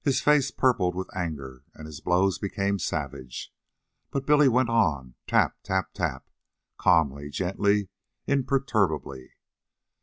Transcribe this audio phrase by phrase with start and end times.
[0.00, 3.52] His face purpled with anger, and his blows became savage.
[4.10, 6.26] But Billy went on, tap, tap, tap,
[6.78, 7.90] calmly, gently,
[8.26, 9.34] imperturbably.